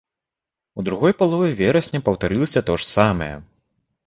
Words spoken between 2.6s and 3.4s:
тое ж самае.